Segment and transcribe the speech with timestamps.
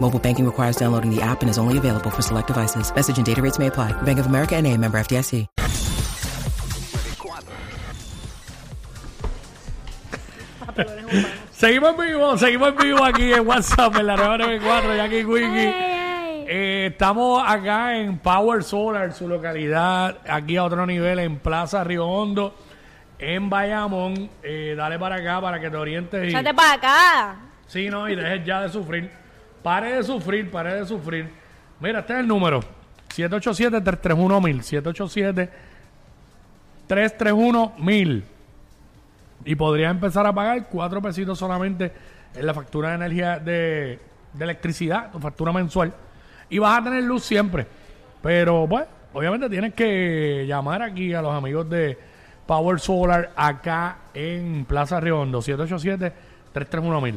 [0.00, 2.90] Mobile banking requires downloading the app and is only available for select devices.
[2.94, 3.92] Message and data rates may apply.
[4.02, 5.46] Bank of America and a member FDIC.
[11.52, 15.46] Seguimos vivos, seguimos vivos aquí en WhatsApp, en la 994, y aquí Wiki.
[16.50, 22.06] Eh, estamos acá en Power Solar, su localidad, aquí a otro nivel, en Plaza Río
[22.06, 22.54] Hondo,
[23.18, 24.30] en Bayamón.
[24.44, 26.26] Eh, dale para acá para que te orientes.
[26.26, 27.36] Y, Échate para acá.
[27.66, 29.10] sí, no, y dejes ya de sufrir.
[29.62, 31.30] Pare de sufrir, pare de sufrir.
[31.80, 32.60] Mira, este es el número.
[33.14, 35.48] 787-331-1000.
[36.88, 38.22] 787-331-1000.
[39.44, 41.92] Y podría empezar a pagar cuatro pesitos solamente
[42.34, 43.98] en la factura de energía de,
[44.38, 45.92] electricidad, tu factura mensual.
[46.50, 47.66] Y vas a tener luz siempre.
[48.22, 51.98] Pero, bueno, obviamente tienes que llamar aquí a los amigos de
[52.46, 57.14] Power Solar acá en Plaza Riondo, 787-331-1000.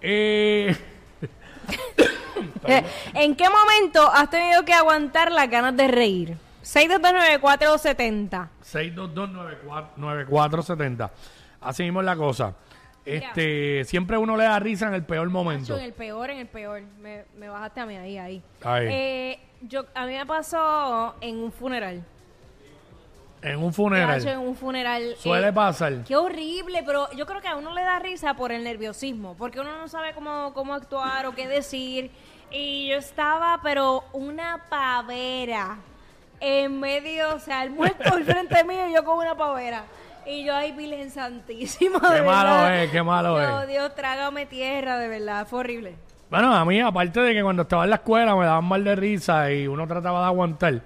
[0.00, 0.76] Eh, Eh,
[3.14, 6.36] ¿En qué momento has tenido que aguantar las ganas de reír?
[6.62, 8.48] 6229470.
[8.62, 11.10] 6229470.
[11.60, 12.54] Así mismo es la cosa.
[13.04, 15.78] Este, siempre uno le da risa en el peor momento.
[15.78, 16.82] En el peor, en el peor.
[17.00, 18.42] Me, me bajaste a mí ahí, ahí.
[18.62, 18.86] Ahí.
[18.90, 22.04] Eh, yo, a mí me pasó en un funeral.
[23.42, 24.26] En un funeral.
[24.26, 25.14] En un funeral.
[25.18, 26.04] Suele eh, pasar.
[26.04, 29.60] Qué horrible, pero yo creo que a uno le da risa por el nerviosismo, porque
[29.60, 32.10] uno no sabe cómo, cómo actuar o qué decir.
[32.50, 35.76] Y yo estaba, pero una pavera
[36.40, 39.84] en medio, o sea, el muerto al frente mío y yo con una pavera.
[40.26, 42.84] Y yo ahí, Virgen Santísima, Qué de malo verdad.
[42.84, 43.68] es, qué malo es.
[43.68, 45.94] Dios, trágame tierra, de verdad, fue horrible.
[46.30, 48.94] Bueno, a mí, aparte de que cuando estaba en la escuela me daban mal de
[48.94, 50.82] risa y uno trataba de aguantar,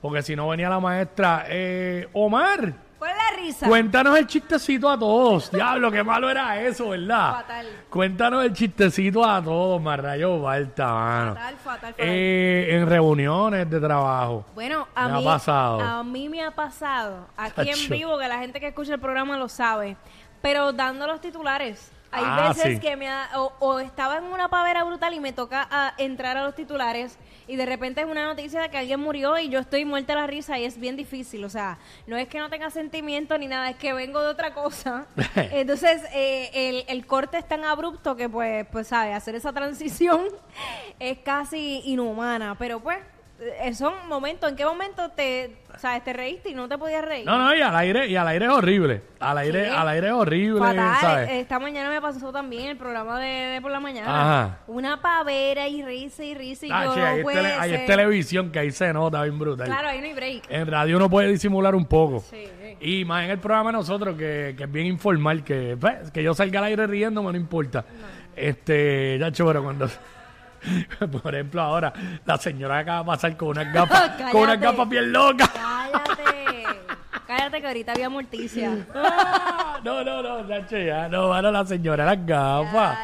[0.00, 3.66] porque si no venía la maestra, eh, Omar, ¿Cuál es la risa?
[3.66, 5.50] cuéntanos el chistecito a todos.
[5.52, 7.32] Diablo, qué malo era eso, ¿verdad?
[7.32, 7.66] Fatal.
[7.88, 11.34] Cuéntanos el chistecito a todos, Marrayo Balta, mano.
[11.34, 11.94] Fatal, fatal, fatal.
[12.06, 14.44] Eh, en reuniones de trabajo.
[14.54, 15.80] Bueno, a Me ha mí, pasado.
[15.80, 19.38] a mí me ha pasado, aquí en vivo, que la gente que escucha el programa
[19.38, 19.96] lo sabe,
[20.42, 21.90] pero dando los titulares.
[22.12, 22.80] Hay Ah, veces sí.
[22.80, 26.36] que me ha- o, o estaba en una pavera brutal y me toca a entrar
[26.36, 29.60] a los titulares y de repente es una noticia de que alguien murió y yo
[29.60, 32.48] estoy muerta de la risa y es bien difícil, o sea, no es que no
[32.50, 35.06] tenga sentimiento ni nada, es que vengo de otra cosa.
[35.36, 40.26] Entonces, eh, el, el corte es tan abrupto que pues, pues, sabe, hacer esa transición
[40.98, 42.98] es casi inhumana, pero pues,
[43.74, 47.24] son momentos, ¿en qué momento te, sabes, te reíste y no te podías reír?
[47.24, 49.02] No, no, y al aire, y al aire es horrible.
[49.18, 50.96] Al aire, al aire es horrible, Fatal.
[51.00, 51.30] ¿sabes?
[51.30, 54.20] Esta mañana me pasó también el programa de, de por la mañana.
[54.20, 54.58] Ajá.
[54.66, 57.54] Una pavera y risa y risa y Ah, yo che, no ahí, es puede tele-
[57.58, 57.86] ahí es ser.
[57.86, 59.66] televisión que ahí se nota bien brutal.
[59.66, 60.42] Claro, ahí no hay break.
[60.50, 62.20] En radio uno puede disimular un poco.
[62.20, 62.76] Sí, sí.
[63.00, 66.22] Y más en el programa de nosotros, que, que es bien informal, que, pues, que
[66.22, 67.84] yo salga al aire riéndome, no importa.
[68.36, 69.88] Este, ya pero cuando.
[71.22, 71.92] Por ejemplo, ahora,
[72.24, 75.48] la señora acaba de pasar con unas gafas, con unas gafas bien locas.
[75.48, 76.66] Cállate.
[77.26, 78.86] Cállate que ahorita había morticia.
[78.94, 82.98] Ah, no, no, no, Nacho, ya, no, bueno, la señora las gafas.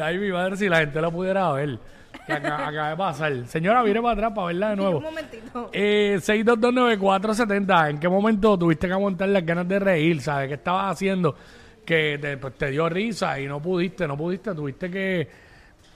[0.00, 1.78] Ay, mi madre, si la gente lo pudiera ver.
[2.26, 3.46] Que acaba, acaba de pasar.
[3.46, 4.98] Señora, viene para atrás para verla de nuevo.
[4.98, 5.70] Un momentito.
[5.72, 10.20] Eh, 6229470, ¿en qué momento tuviste que aguantar las ganas de reír?
[10.20, 11.34] ¿Sabes qué estabas haciendo?
[11.84, 15.28] Que te, pues, te dio risa y no pudiste, no pudiste, tuviste que,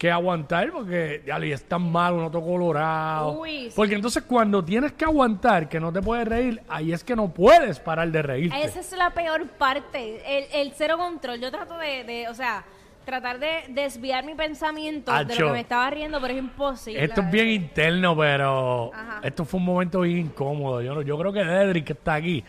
[0.02, 3.38] que aguantar porque ya le es tan mal, uno todo colorado.
[3.40, 3.72] Uy, sí.
[3.76, 7.28] Porque entonces cuando tienes que aguantar, que no te puedes reír, ahí es que no
[7.32, 8.60] puedes parar de reírte.
[8.64, 11.38] Esa es la peor parte, el, el cero control.
[11.38, 12.64] Yo trato de, de, o sea,
[13.04, 15.40] tratar de desviar mi pensamiento de Acho.
[15.42, 17.04] lo que me estaba riendo, pero es imposible.
[17.04, 19.20] Esto es bien interno, pero Ajá.
[19.22, 20.82] esto fue un momento bien incómodo.
[20.82, 22.42] Yo, no- yo creo que Dedrick, que está aquí,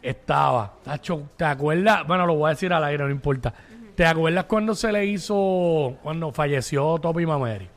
[0.00, 0.72] estaba.
[0.84, 2.06] Tacho, ¿te acuerdas?
[2.06, 3.52] Bueno, lo voy a decir al aire, no importa.
[3.94, 7.68] ¿Te acuerdas cuando se le hizo, cuando falleció Topi Mameri?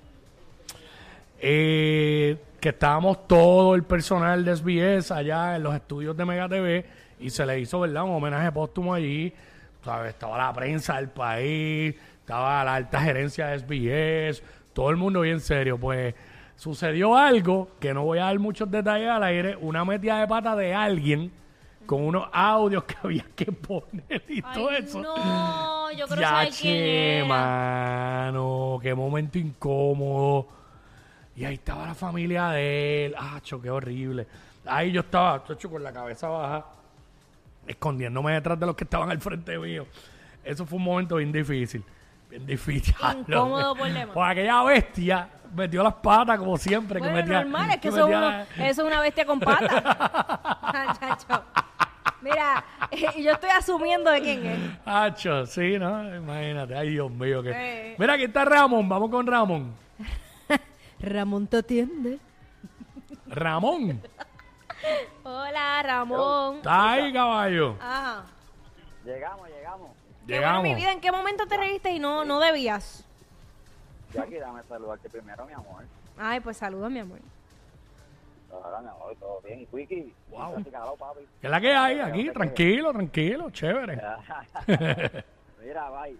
[1.39, 6.85] Eh, que estábamos todo el personal de SBS allá en los estudios de Mega TV
[7.19, 8.03] y se le hizo, ¿verdad?
[8.03, 9.33] Un homenaje póstumo allí.
[9.85, 10.13] ¿sabes?
[10.13, 14.41] Estaba la prensa del país, estaba la alta gerencia de SBS,
[14.73, 15.77] todo el mundo bien serio.
[15.77, 16.15] Pues
[16.55, 20.55] sucedió algo que no voy a dar muchos detalles al aire, una metida de pata
[20.55, 21.31] de alguien
[21.85, 25.01] con unos audios que había que poner y todo eso.
[25.01, 30.47] No, yo creo que Ya, quién che, mano, qué momento incómodo.
[31.35, 33.15] Y ahí estaba la familia de él.
[33.17, 34.25] Ah, qué horrible.
[34.65, 36.65] Ahí yo estaba, chocho, con la cabeza baja,
[37.67, 39.85] escondiéndome detrás de los que estaban al frente mío.
[40.43, 41.83] Eso fue un momento bien difícil.
[42.29, 42.95] Bien difícil.
[43.27, 44.13] Incómodo por demás.
[44.13, 46.99] Pues aquella bestia metió las patas como siempre.
[46.99, 49.83] Bueno, que metía, normal, es que que uno- eso es una bestia con patas.
[52.25, 54.59] Mira, eh, yo estoy asumiendo de quién es.
[54.83, 56.15] Hacho, sí, ¿no?
[56.15, 56.75] Imagínate.
[56.75, 57.43] Ay, Dios mío.
[57.43, 57.51] Que...
[57.51, 57.95] Eh.
[57.99, 58.89] Mira, aquí está Ramón.
[58.89, 59.75] Vamos con Ramón.
[60.99, 62.17] Ramón te atiende.
[63.27, 64.01] Ramón.
[65.23, 66.57] Hola, Ramón.
[66.57, 67.75] Está ahí, caballo.
[67.79, 68.23] Ajá.
[69.03, 69.89] Llegamos, llegamos.
[70.25, 70.63] Qué bueno, Llegamos.
[70.63, 73.05] mi vida, ¿en qué momento te reíste y no, no debías?
[74.11, 75.83] Jackie, dame saludarte primero, mi amor.
[76.17, 77.19] Ay, pues saludos, mi amor.
[78.49, 79.61] Todo bien.
[79.61, 80.13] ¿Y Quickie?
[80.29, 80.63] Wow.
[80.63, 82.29] ¿Qué es la que hay aquí?
[82.31, 84.01] Tranquilo, tranquilo, chévere.
[85.63, 86.17] Mira, bye.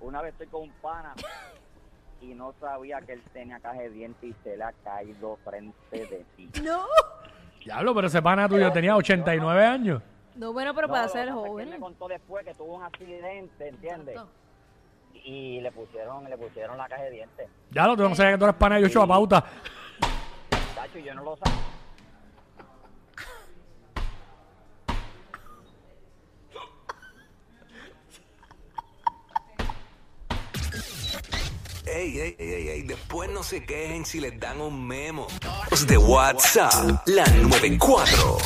[0.00, 1.14] Una vez estoy con un pana
[2.20, 5.74] y no sabía que él tenía caja de dientes y se le ha caído frente
[5.90, 6.50] de ti.
[6.62, 6.84] No.
[7.64, 10.02] Diablo, pero ese pana tuyo tenía 89 años.
[10.34, 11.70] No, bueno, pero para ser él joven.
[11.70, 14.18] me contó después que tuvo un accidente, ¿entiendes?
[15.24, 17.48] Y le pusieron, le pusieron la caja de dientes.
[17.70, 19.44] Ya lo, tú no sabías que tú eres pana de Yocho a pauta.
[20.82, 21.38] Tacho, yo no.
[31.86, 35.28] Ey, ey, ey, ey, después no se quejen si les dan un memo.
[35.86, 38.38] De WhatsApp, la 94.